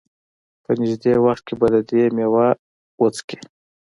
په 0.63 0.71
نېږدې 0.79 1.13
وخت 1.25 1.43
کې 1.47 1.53
به 1.59 1.67
د 1.73 1.75
دې 1.89 2.03
مېوه 2.15 2.47
وڅکي. 3.01 3.37